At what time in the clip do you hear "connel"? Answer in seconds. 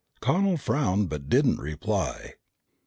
0.19-0.57